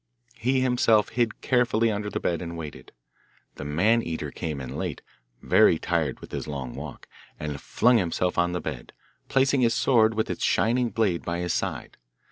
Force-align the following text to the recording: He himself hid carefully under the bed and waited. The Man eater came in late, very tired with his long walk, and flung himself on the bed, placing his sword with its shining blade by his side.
He 0.39 0.61
himself 0.61 1.09
hid 1.09 1.41
carefully 1.41 1.91
under 1.91 2.09
the 2.09 2.19
bed 2.19 2.41
and 2.41 2.57
waited. 2.57 2.91
The 3.57 3.63
Man 3.63 4.01
eater 4.01 4.31
came 4.31 4.59
in 4.59 4.75
late, 4.75 5.03
very 5.43 5.77
tired 5.77 6.21
with 6.21 6.31
his 6.31 6.47
long 6.47 6.73
walk, 6.73 7.07
and 7.39 7.61
flung 7.61 7.99
himself 7.99 8.35
on 8.35 8.51
the 8.51 8.59
bed, 8.61 8.93
placing 9.29 9.61
his 9.61 9.75
sword 9.75 10.15
with 10.15 10.27
its 10.31 10.43
shining 10.43 10.89
blade 10.89 11.21
by 11.21 11.37
his 11.37 11.53
side. 11.53 11.97